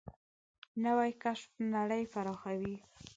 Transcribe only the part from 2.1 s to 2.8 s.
پراخوي